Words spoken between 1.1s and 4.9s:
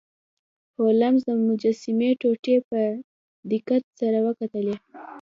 د مجسمې ټوټې په دقت سره وکتلې.